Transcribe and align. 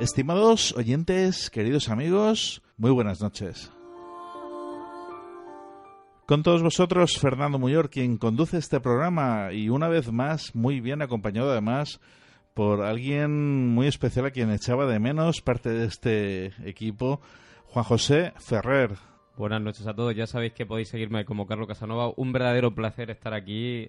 Estimados 0.00 0.76
oyentes, 0.76 1.50
queridos 1.50 1.88
amigos, 1.88 2.62
muy 2.76 2.92
buenas 2.92 3.20
noches. 3.20 3.72
Con 6.24 6.44
todos 6.44 6.62
vosotros, 6.62 7.18
Fernando 7.18 7.58
Muyor, 7.58 7.90
quien 7.90 8.16
conduce 8.16 8.58
este 8.58 8.78
programa 8.78 9.52
y 9.52 9.70
una 9.70 9.88
vez 9.88 10.12
más, 10.12 10.54
muy 10.54 10.80
bien 10.80 11.02
acompañado 11.02 11.50
además 11.50 12.00
por 12.54 12.82
alguien 12.82 13.74
muy 13.74 13.88
especial 13.88 14.26
a 14.26 14.30
quien 14.30 14.52
echaba 14.52 14.86
de 14.86 15.00
menos 15.00 15.40
parte 15.40 15.70
de 15.70 15.86
este 15.86 16.52
equipo, 16.64 17.20
Juan 17.64 17.84
José 17.84 18.34
Ferrer. 18.38 18.92
Buenas 19.36 19.62
noches 19.62 19.84
a 19.88 19.94
todos, 19.94 20.14
ya 20.14 20.28
sabéis 20.28 20.52
que 20.52 20.64
podéis 20.64 20.90
seguirme 20.90 21.24
como 21.24 21.48
Carlos 21.48 21.66
Casanova. 21.66 22.12
Un 22.16 22.32
verdadero 22.32 22.72
placer 22.72 23.10
estar 23.10 23.34
aquí 23.34 23.88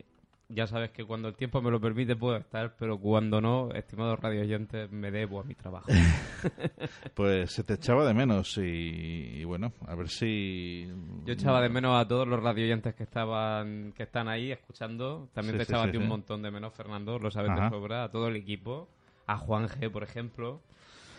ya 0.50 0.66
sabes 0.66 0.89
que 0.92 1.05
cuando 1.05 1.28
el 1.28 1.36
tiempo 1.36 1.61
me 1.61 1.69
lo 1.69 1.80
permite 1.80 2.16
puedo 2.16 2.36
estar, 2.36 2.75
pero 2.78 2.97
cuando 2.97 3.39
no, 3.39 3.69
estimados 3.72 4.19
radio 4.19 4.42
oyentes, 4.42 4.91
me 4.91 5.11
debo 5.11 5.39
a 5.39 5.44
mi 5.44 5.53
trabajo. 5.53 5.88
pues 7.14 7.52
se 7.52 7.64
te 7.64 7.75
echaba 7.75 8.06
de 8.06 8.16
menos 8.16 8.58
y, 8.58 9.44
bueno, 9.44 9.72
a 9.88 9.94
ver 9.94 10.09
si... 10.09 10.91
Yo 11.23 11.33
echaba 11.33 11.61
de 11.61 11.69
menos 11.69 12.01
a 12.01 12.07
todos 12.07 12.28
los 12.28 12.41
radio 12.41 12.66
oyentes 12.66 12.96
que 12.96 13.03
estaban 13.03 13.94
que 13.96 14.03
están 14.03 14.28
ahí 14.28 14.51
escuchando. 14.51 15.29
También 15.34 15.57
te 15.57 15.63
echaba 15.63 15.84
a 15.84 15.91
ti 15.91 15.97
un 15.97 16.07
montón 16.07 16.41
de 16.41 16.50
menos, 16.50 16.74
Fernando, 16.74 17.19
lo 17.19 17.29
sabes 17.29 17.56
de 17.56 17.69
sobra, 17.69 18.06
a 18.06 18.12
todo 18.12 18.28
el 18.28 18.35
equipo. 18.35 18.90
A 19.28 19.38
Juan 19.38 19.68
G, 19.68 19.91
por 19.91 20.01
ejemplo. 20.01 20.62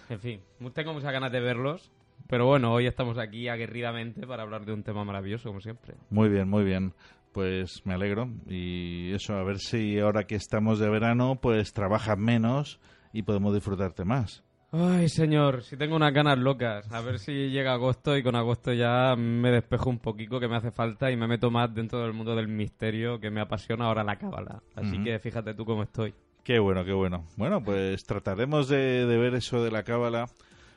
En 0.09 0.19
fin, 0.19 0.41
tengo 0.75 0.93
muchas 0.93 1.12
ganas 1.12 1.31
de 1.31 1.38
verlos. 1.38 1.93
Pero 2.26 2.47
bueno, 2.47 2.72
hoy 2.72 2.87
estamos 2.87 3.19
aquí 3.19 3.49
aguerridamente 3.49 4.26
para 4.26 4.43
hablar 4.43 4.65
de 4.65 4.72
un 4.72 4.82
tema 4.82 5.05
maravilloso, 5.05 5.49
como 5.49 5.60
siempre. 5.60 5.94
Muy 6.10 6.28
bien, 6.28 6.49
muy 6.49 6.65
bien. 6.65 6.93
Pues 7.33 7.83
me 7.85 7.95
alegro 7.95 8.29
y 8.49 9.13
eso, 9.13 9.35
a 9.35 9.45
ver 9.45 9.59
si 9.59 9.99
ahora 10.01 10.25
que 10.25 10.35
estamos 10.35 10.79
de 10.79 10.89
verano, 10.89 11.39
pues 11.41 11.73
trabajas 11.73 12.19
menos 12.19 12.81
y 13.13 13.23
podemos 13.23 13.55
disfrutarte 13.55 14.05
más. 14.05 14.43
Ay, 14.73 15.09
señor, 15.09 15.63
si 15.63 15.77
tengo 15.77 15.97
unas 15.97 16.13
ganas 16.13 16.39
locas. 16.39 16.91
A 16.93 17.01
ver 17.01 17.19
si 17.19 17.51
llega 17.51 17.73
agosto 17.73 18.17
y 18.17 18.23
con 18.23 18.37
agosto 18.37 18.73
ya 18.73 19.17
me 19.17 19.51
despejo 19.51 19.91
un 19.91 19.99
poquito 19.99 20.39
que 20.39 20.47
me 20.47 20.57
hace 20.57 20.71
falta 20.71 21.11
y 21.11 21.17
me 21.17 21.27
meto 21.27 21.51
más 21.51 21.75
dentro 21.75 22.01
del 22.01 22.13
mundo 22.13 22.37
del 22.37 22.47
misterio 22.47 23.19
que 23.19 23.31
me 23.31 23.41
apasiona 23.41 23.87
ahora 23.87 24.05
la 24.05 24.17
cábala. 24.17 24.62
Así 24.77 25.03
que 25.03 25.19
fíjate 25.19 25.55
tú 25.55 25.65
cómo 25.65 25.83
estoy. 25.83 26.15
Qué 26.45 26.61
bueno, 26.61 26.85
qué 26.85 26.93
bueno. 26.93 27.27
Bueno, 27.37 27.62
pues 27.62 28.05
trataremos 28.05 28.69
de, 28.69 29.07
de 29.07 29.19
ver 29.19 29.35
eso 29.35 29.62
de 29.62 29.73
la 29.73 29.83
cábala 29.83 30.27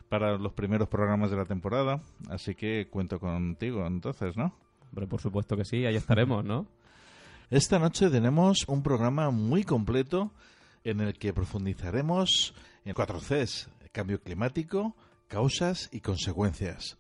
para 0.09 0.37
los 0.37 0.53
primeros 0.53 0.89
programas 0.89 1.29
de 1.29 1.37
la 1.37 1.45
temporada. 1.45 2.01
Así 2.29 2.55
que 2.55 2.87
cuento 2.89 3.19
contigo 3.19 3.85
entonces, 3.85 4.35
¿no? 4.35 4.55
Por 4.93 5.21
supuesto 5.21 5.57
que 5.57 5.65
sí, 5.65 5.85
ahí 5.85 5.95
estaremos, 5.95 6.45
¿no? 6.45 6.67
Esta 7.49 7.79
noche 7.79 8.09
tenemos 8.09 8.65
un 8.67 8.81
programa 8.81 9.29
muy 9.29 9.63
completo 9.63 10.31
en 10.83 11.01
el 11.01 11.17
que 11.17 11.33
profundizaremos 11.33 12.53
en 12.85 12.93
cuatro 12.93 13.19
Cs, 13.19 13.69
cambio 13.91 14.21
climático, 14.21 14.95
causas 15.27 15.89
y 15.91 16.01
consecuencias. 16.01 16.97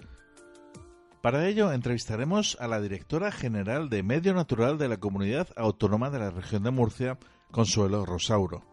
Para 1.21 1.47
ello 1.47 1.71
entrevistaremos 1.71 2.57
a 2.59 2.67
la 2.67 2.81
directora 2.81 3.31
general 3.31 3.89
de 3.89 4.03
Medio 4.03 4.33
Natural 4.33 4.77
de 4.77 4.89
la 4.89 4.97
Comunidad 4.97 5.47
Autónoma 5.55 6.09
de 6.09 6.19
la 6.19 6.31
Región 6.31 6.63
de 6.63 6.71
Murcia, 6.71 7.17
Consuelo 7.49 8.05
Rosauro. 8.05 8.63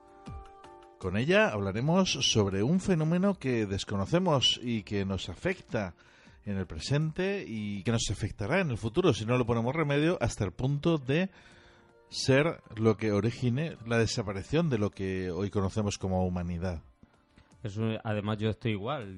Con 0.99 1.17
ella 1.17 1.49
hablaremos 1.49 2.11
sobre 2.11 2.63
un 2.63 2.81
fenómeno 2.81 3.35
que 3.35 3.67
desconocemos 3.67 4.61
y 4.63 4.83
que 4.83 5.05
nos 5.05 5.29
afecta 5.29 5.95
en 6.47 6.57
el 6.57 6.67
presente 6.67 7.45
y 7.47 7.83
que 7.83 7.93
nos 7.93 8.11
afectará 8.11 8.61
en 8.61 8.71
el 8.71 8.79
futuro 8.79 9.13
si 9.13 9.27
no 9.27 9.37
le 9.39 9.45
ponemos 9.45 9.75
remedio 9.75 10.19
hasta 10.21 10.45
el 10.45 10.53
punto 10.53 10.99
de 10.99 11.31
ser 12.11 12.61
lo 12.77 12.97
que 12.97 13.13
origine 13.13 13.77
la 13.87 13.99
desaparición 13.99 14.69
de 14.69 14.79
lo 14.79 14.91
que 14.91 15.31
hoy 15.31 15.49
conocemos 15.49 15.97
como 15.97 16.27
humanidad. 16.27 16.83
además 18.03 18.39
yo 18.39 18.51
estoy 18.51 18.73
igual. 18.73 19.17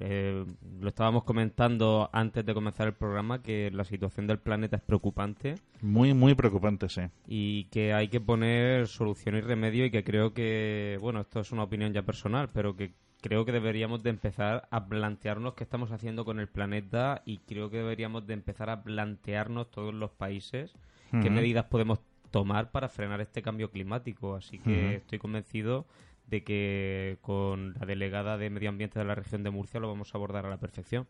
Eh, 0.00 0.44
lo 0.80 0.88
estábamos 0.88 1.24
comentando 1.24 2.08
antes 2.12 2.46
de 2.46 2.54
comenzar 2.54 2.88
el 2.88 2.94
programa 2.94 3.42
que 3.42 3.70
la 3.70 3.84
situación 3.84 4.26
del 4.26 4.38
planeta 4.38 4.76
es 4.76 4.82
preocupante. 4.82 5.56
Muy, 5.82 6.14
muy 6.14 6.34
preocupante, 6.34 6.88
sí. 6.88 7.02
Y 7.26 7.64
que 7.64 7.92
hay 7.92 8.08
que 8.08 8.20
poner 8.20 8.86
solución 8.86 9.36
y 9.36 9.42
remedio 9.42 9.84
y 9.84 9.90
que 9.90 10.02
creo 10.02 10.32
que, 10.32 10.96
bueno, 11.02 11.20
esto 11.20 11.40
es 11.40 11.52
una 11.52 11.64
opinión 11.64 11.92
ya 11.92 12.02
personal, 12.02 12.48
pero 12.48 12.74
que 12.74 12.94
creo 13.20 13.44
que 13.44 13.52
deberíamos 13.52 14.02
de 14.02 14.10
empezar 14.10 14.68
a 14.70 14.86
plantearnos 14.86 15.54
qué 15.54 15.64
estamos 15.64 15.90
haciendo 15.92 16.24
con 16.24 16.40
el 16.40 16.48
planeta 16.48 17.22
y 17.24 17.38
creo 17.38 17.70
que 17.70 17.78
deberíamos 17.78 18.26
de 18.26 18.34
empezar 18.34 18.70
a 18.70 18.82
plantearnos 18.82 19.70
todos 19.70 19.94
los 19.94 20.10
países 20.10 20.72
qué 21.10 21.30
medidas 21.30 21.64
podemos 21.64 22.00
tomar 22.30 22.70
para 22.70 22.88
frenar 22.88 23.20
este 23.20 23.42
cambio 23.42 23.70
climático. 23.70 24.36
Así 24.36 24.58
que 24.58 24.96
estoy 24.96 25.18
convencido 25.18 25.86
de 26.26 26.44
que 26.44 27.18
con 27.22 27.74
la 27.74 27.86
delegada 27.86 28.36
de 28.36 28.50
Medio 28.50 28.68
Ambiente 28.68 28.98
de 28.98 29.04
la 29.04 29.14
región 29.14 29.42
de 29.42 29.50
Murcia 29.50 29.80
lo 29.80 29.88
vamos 29.88 30.14
a 30.14 30.18
abordar 30.18 30.44
a 30.46 30.50
la 30.50 30.58
perfección. 30.58 31.06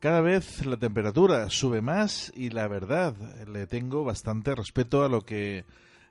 Cada 0.00 0.20
vez 0.20 0.64
la 0.66 0.76
temperatura 0.76 1.48
sube 1.50 1.80
más 1.80 2.32
y 2.36 2.50
la 2.50 2.68
verdad, 2.68 3.16
le 3.48 3.66
tengo 3.66 4.04
bastante 4.04 4.54
respeto 4.54 5.04
a 5.04 5.08
lo 5.08 5.22
que 5.22 5.64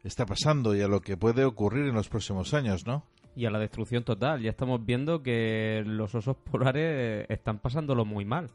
está 0.04 0.26
pasando 0.26 0.76
y 0.76 0.82
a 0.82 0.88
lo 0.88 1.02
que 1.02 1.16
puede 1.16 1.46
ocurrir 1.46 1.86
en 1.86 1.96
los 1.96 2.10
próximos 2.10 2.54
años, 2.54 2.86
¿no? 2.86 3.04
Y 3.38 3.46
a 3.46 3.52
la 3.52 3.60
destrucción 3.60 4.04
total. 4.04 4.42
Ya 4.42 4.50
estamos 4.50 4.84
viendo 4.84 5.22
que 5.22 5.84
los 5.86 6.16
osos 6.16 6.36
polares 6.38 7.28
están 7.30 7.60
pasándolo 7.60 8.04
muy 8.04 8.26
mal. 8.26 8.50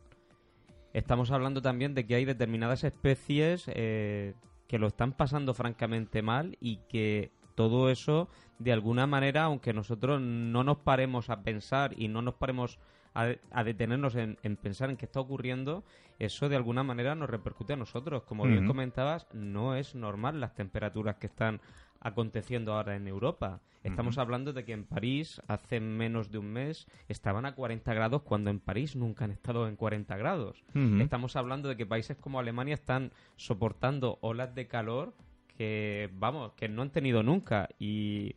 Estamos 0.93 1.31
hablando 1.31 1.63
también 1.63 1.95
de 1.95 2.05
que 2.05 2.17
hay 2.17 2.25
determinadas 2.25 2.83
especies 2.83 3.65
eh, 3.69 4.35
que 4.67 4.81
lo 4.81 4.89
están 4.89 5.13
pasando 5.13 5.55
francamente 5.55 6.21
mal 6.21 6.59
y 6.61 6.79
que 6.89 7.31
todo 7.55 7.91
eso, 7.91 8.29
de 8.59 8.73
alguna 8.73 9.07
manera, 9.07 9.45
aunque 9.45 9.73
nosotros 9.73 10.21
no 10.21 10.65
nos 10.65 10.79
paremos 10.79 11.31
a 11.31 11.43
pensar 11.43 11.95
y 11.97 12.09
no 12.09 12.21
nos 12.21 12.35
paremos 12.35 12.81
a, 13.15 13.63
detenernos 13.63 14.17
en, 14.17 14.37
pensar 14.57 14.91
en 14.91 14.97
qué 14.97 15.05
está 15.05 15.21
ocurriendo, 15.21 15.85
eso 16.19 16.49
de 16.49 16.57
alguna 16.57 16.83
manera 16.83 17.15
nos 17.15 17.31
repercute 17.31 17.75
a 17.75 17.77
nosotros. 17.77 18.25
Como 18.25 18.45
bien 18.45 18.67
comentabas, 18.67 19.29
no 19.33 19.77
es 19.77 19.95
normal 19.95 20.41
las 20.41 20.55
temperaturas 20.55 21.17
que 21.17 21.29
están 21.29 21.61
aconteciendo 22.03 22.75
ahora 22.75 22.97
en 22.97 23.07
Europa. 23.07 23.61
Estamos 23.83 24.19
hablando 24.19 24.53
de 24.53 24.65
que 24.65 24.73
en 24.73 24.85
París 24.85 25.41
hace 25.49 25.81
menos 25.81 26.31
de 26.31 26.39
un 26.39 26.47
mes 26.53 26.87
estaban 27.09 27.47
a 27.47 27.55
40 27.55 27.93
grados 27.95 28.23
cuando 28.23 28.51
en 28.51 28.61
París 28.61 28.95
nunca 28.95 29.25
han 29.25 29.33
estado 29.33 29.67
en 29.67 29.77
40 29.77 30.17
grados. 30.17 30.63
Estamos 31.01 31.37
hablando 31.37 31.69
de 31.69 31.77
que 31.77 31.87
países 31.87 32.17
como 32.17 32.39
Alemania 32.39 32.75
están 32.75 33.13
soportando 33.37 34.19
olas 34.21 34.55
de 34.55 34.69
calor 34.69 35.15
que, 35.57 36.11
vamos, 36.15 36.53
que 36.53 36.69
no 36.69 36.83
han 36.83 36.91
tenido 36.91 37.23
nunca 37.23 37.69
y 37.79 38.37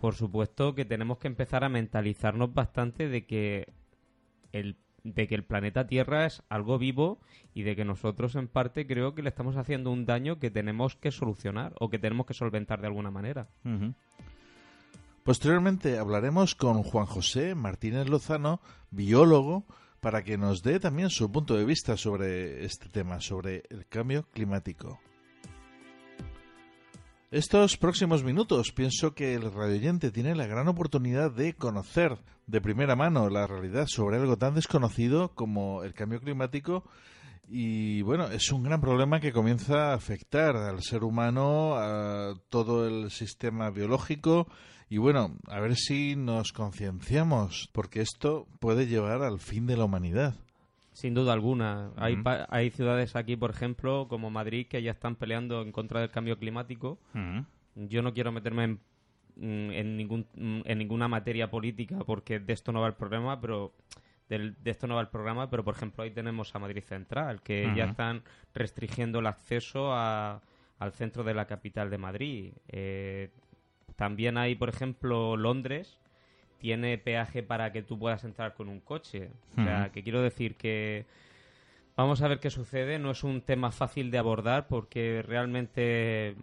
por 0.00 0.14
supuesto 0.14 0.74
que 0.74 0.84
tenemos 0.84 1.18
que 1.18 1.28
empezar 1.28 1.62
a 1.62 1.68
mentalizarnos 1.68 2.52
bastante 2.52 3.08
de 3.08 3.24
que 3.24 3.72
el 4.50 4.76
de 5.04 5.26
que 5.26 5.34
el 5.34 5.44
planeta 5.44 5.86
Tierra 5.86 6.26
es 6.26 6.42
algo 6.48 6.78
vivo 6.78 7.20
y 7.54 7.62
de 7.62 7.76
que 7.76 7.84
nosotros 7.84 8.34
en 8.36 8.48
parte 8.48 8.86
creo 8.86 9.14
que 9.14 9.22
le 9.22 9.28
estamos 9.28 9.56
haciendo 9.56 9.90
un 9.90 10.06
daño 10.06 10.38
que 10.38 10.50
tenemos 10.50 10.96
que 10.96 11.10
solucionar 11.10 11.74
o 11.80 11.90
que 11.90 11.98
tenemos 11.98 12.26
que 12.26 12.34
solventar 12.34 12.80
de 12.80 12.86
alguna 12.86 13.10
manera. 13.10 13.48
Posteriormente 15.24 15.98
hablaremos 15.98 16.54
con 16.54 16.82
Juan 16.82 17.06
José 17.06 17.54
Martínez 17.54 18.08
Lozano, 18.08 18.60
biólogo, 18.90 19.66
para 20.00 20.24
que 20.24 20.36
nos 20.36 20.64
dé 20.64 20.80
también 20.80 21.10
su 21.10 21.30
punto 21.30 21.56
de 21.56 21.64
vista 21.64 21.96
sobre 21.96 22.64
este 22.64 22.88
tema, 22.88 23.20
sobre 23.20 23.62
el 23.70 23.86
cambio 23.86 24.26
climático. 24.32 24.98
Estos 27.32 27.78
próximos 27.78 28.22
minutos 28.24 28.72
pienso 28.72 29.14
que 29.14 29.32
el 29.32 29.50
radioyente 29.50 30.10
tiene 30.10 30.34
la 30.34 30.46
gran 30.46 30.68
oportunidad 30.68 31.30
de 31.30 31.54
conocer 31.54 32.18
de 32.46 32.60
primera 32.60 32.94
mano 32.94 33.30
la 33.30 33.46
realidad 33.46 33.86
sobre 33.88 34.18
algo 34.18 34.36
tan 34.36 34.54
desconocido 34.54 35.30
como 35.34 35.82
el 35.82 35.94
cambio 35.94 36.20
climático 36.20 36.84
y 37.48 38.02
bueno, 38.02 38.26
es 38.26 38.52
un 38.52 38.64
gran 38.64 38.82
problema 38.82 39.18
que 39.18 39.32
comienza 39.32 39.92
a 39.92 39.94
afectar 39.94 40.56
al 40.56 40.82
ser 40.82 41.04
humano, 41.04 41.76
a 41.76 42.34
todo 42.50 42.86
el 42.86 43.10
sistema 43.10 43.70
biológico 43.70 44.46
y 44.90 44.98
bueno, 44.98 45.38
a 45.48 45.58
ver 45.58 45.76
si 45.76 46.16
nos 46.16 46.52
concienciamos 46.52 47.70
porque 47.72 48.02
esto 48.02 48.46
puede 48.60 48.86
llevar 48.86 49.22
al 49.22 49.40
fin 49.40 49.64
de 49.64 49.78
la 49.78 49.84
humanidad. 49.84 50.34
Sin 50.92 51.14
duda 51.14 51.32
alguna. 51.32 51.90
hay, 51.96 52.22
hay 52.48 52.70
ciudades 52.70 53.16
aquí, 53.16 53.36
por 53.36 53.50
ejemplo, 53.50 54.06
como 54.08 54.30
Madrid, 54.30 54.66
que 54.66 54.82
ya 54.82 54.90
están 54.90 55.16
peleando 55.16 55.62
en 55.62 55.72
contra 55.72 56.00
del 56.00 56.10
cambio 56.10 56.38
climático. 56.38 56.98
Yo 57.74 58.02
no 58.02 58.12
quiero 58.12 58.32
meterme 58.32 58.64
en, 58.64 58.80
mm, 59.36 59.70
en, 59.72 59.96
ningún, 59.96 60.26
mm, 60.34 60.60
en 60.64 60.78
ninguna 60.78 61.08
materia 61.08 61.50
política 61.50 61.98
porque 62.04 62.38
de 62.38 62.52
esto 62.52 62.70
no 62.72 62.82
va 62.82 62.88
el 62.88 62.94
problema, 62.94 63.40
pero 63.40 63.72
de 64.38 64.70
esto 64.70 64.86
no 64.86 64.94
va 64.94 65.00
el 65.00 65.08
programa, 65.08 65.50
pero 65.50 65.64
por 65.64 65.74
ejemplo 65.74 66.04
ahí 66.04 66.10
tenemos 66.10 66.54
a 66.54 66.58
Madrid 66.58 66.82
Central, 66.82 67.42
que 67.42 67.70
ya 67.76 67.84
están 67.84 68.22
restringiendo 68.54 69.18
el 69.18 69.26
acceso 69.26 69.92
a, 69.92 70.40
al 70.78 70.92
centro 70.92 71.22
de 71.22 71.34
la 71.34 71.46
capital 71.46 71.90
de 71.90 71.98
Madrid. 71.98 72.52
Eh, 72.68 73.30
también 73.96 74.38
hay, 74.38 74.54
por 74.54 74.68
ejemplo, 74.68 75.36
Londres, 75.36 75.98
tiene 76.62 76.96
peaje 76.96 77.42
para 77.42 77.72
que 77.72 77.82
tú 77.82 77.98
puedas 77.98 78.22
entrar 78.22 78.54
con 78.54 78.68
un 78.68 78.78
coche. 78.78 79.30
O 79.50 79.64
sea, 79.64 79.90
que 79.92 80.04
quiero 80.04 80.22
decir 80.22 80.54
que 80.54 81.04
vamos 81.96 82.22
a 82.22 82.28
ver 82.28 82.38
qué 82.38 82.50
sucede. 82.50 83.00
No 83.00 83.10
es 83.10 83.24
un 83.24 83.42
tema 83.42 83.72
fácil 83.72 84.12
de 84.12 84.18
abordar 84.18 84.68
porque 84.68 85.22
realmente 85.26 86.36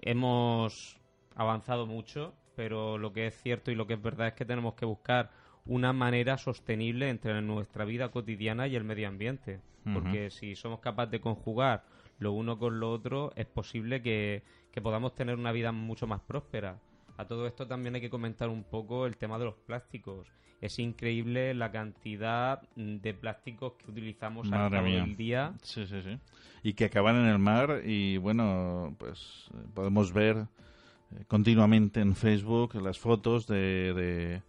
hemos 0.00 0.98
avanzado 1.36 1.86
mucho, 1.86 2.32
pero 2.56 2.96
lo 2.96 3.12
que 3.12 3.26
es 3.26 3.40
cierto 3.42 3.70
y 3.70 3.74
lo 3.74 3.86
que 3.86 3.94
es 3.94 4.02
verdad 4.02 4.28
es 4.28 4.34
que 4.34 4.46
tenemos 4.46 4.72
que 4.72 4.86
buscar 4.86 5.30
una 5.66 5.92
manera 5.92 6.38
sostenible 6.38 7.10
entre 7.10 7.40
nuestra 7.42 7.84
vida 7.84 8.10
cotidiana 8.10 8.66
y 8.68 8.74
el 8.74 8.84
medio 8.84 9.06
ambiente. 9.06 9.60
Porque 9.92 10.30
si 10.30 10.54
somos 10.54 10.80
capaces 10.80 11.10
de 11.10 11.20
conjugar 11.20 11.84
lo 12.18 12.32
uno 12.32 12.58
con 12.58 12.80
lo 12.80 12.90
otro, 12.90 13.32
es 13.36 13.46
posible 13.46 14.00
que 14.00 14.42
podamos 14.82 15.14
tener 15.14 15.36
una 15.36 15.52
vida 15.52 15.72
mucho 15.72 16.06
más 16.06 16.20
próspera. 16.20 16.78
A 17.22 17.24
todo 17.24 17.46
esto 17.46 17.68
también 17.68 17.94
hay 17.94 18.00
que 18.00 18.10
comentar 18.10 18.48
un 18.48 18.64
poco 18.64 19.06
el 19.06 19.16
tema 19.16 19.38
de 19.38 19.44
los 19.44 19.54
plásticos. 19.54 20.26
Es 20.60 20.80
increíble 20.80 21.54
la 21.54 21.70
cantidad 21.70 22.60
de 22.74 23.14
plásticos 23.14 23.74
que 23.74 23.92
utilizamos 23.92 24.50
a 24.50 24.68
del 24.68 25.16
día. 25.16 25.54
Sí, 25.62 25.86
sí, 25.86 26.02
sí. 26.02 26.18
Y 26.64 26.72
que 26.72 26.86
acaban 26.86 27.14
en 27.14 27.26
el 27.26 27.38
mar 27.38 27.82
y 27.84 28.16
bueno, 28.16 28.96
pues 28.98 29.48
podemos 29.72 30.12
ver 30.12 30.36
eh, 30.36 31.24
continuamente 31.28 32.00
en 32.00 32.16
Facebook 32.16 32.74
las 32.82 32.98
fotos 32.98 33.46
de, 33.46 33.94
de 33.94 34.34
eh, 34.34 34.42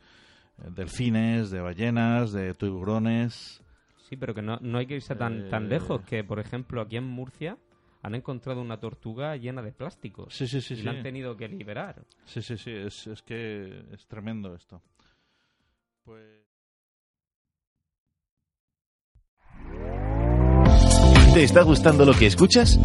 delfines, 0.75 1.51
de 1.51 1.61
ballenas, 1.61 2.31
de 2.31 2.55
tiburones. 2.55 3.61
Sí, 4.09 4.17
pero 4.17 4.33
que 4.33 4.41
no, 4.41 4.57
no 4.61 4.79
hay 4.79 4.87
que 4.87 4.95
irse 4.95 5.15
tan, 5.15 5.47
tan 5.49 5.65
eh, 5.65 5.69
lejos, 5.69 6.01
que 6.01 6.23
por 6.23 6.39
ejemplo 6.39 6.81
aquí 6.81 6.97
en 6.97 7.05
Murcia 7.05 7.55
han 8.03 8.15
encontrado 8.15 8.61
una 8.61 8.79
tortuga 8.79 9.35
llena 9.37 9.61
de 9.61 9.71
plásticos. 9.71 10.35
Sí, 10.35 10.45
sí, 10.45 10.59
sí. 10.59 10.75
Y 10.75 10.81
la 10.83 10.91
han 10.91 11.01
tenido 11.01 11.35
que 11.37 11.47
liberar. 11.47 12.03
Sí, 12.25 12.41
sí, 12.41 12.57
sí. 12.57 12.71
Es, 12.71 13.07
es 13.07 13.21
que 13.21 13.85
es 13.91 14.05
tremendo 14.07 14.53
esto. 14.53 14.81
Pues. 16.03 16.43
¿Te 21.33 21.43
está 21.43 21.63
gustando 21.63 22.05
lo 22.05 22.13
que 22.13 22.27
escuchas? 22.27 22.77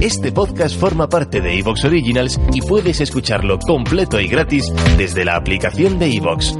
Este 0.00 0.30
podcast 0.30 0.78
forma 0.78 1.08
parte 1.08 1.40
de 1.40 1.58
Evox 1.58 1.86
Originals 1.86 2.38
y 2.52 2.60
puedes 2.60 3.00
escucharlo 3.00 3.58
completo 3.58 4.20
y 4.20 4.28
gratis 4.28 4.72
desde 4.96 5.24
la 5.24 5.36
aplicación 5.36 5.98
de 5.98 6.14
Evox. 6.14 6.54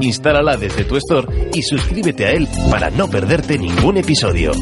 Instálala 0.00 0.56
desde 0.56 0.84
tu 0.84 0.96
store 0.96 1.50
y 1.54 1.62
suscríbete 1.62 2.26
a 2.26 2.32
él 2.32 2.48
para 2.70 2.90
no 2.90 3.08
perderte 3.08 3.58
ningún 3.58 3.98
episodio. 3.98 4.52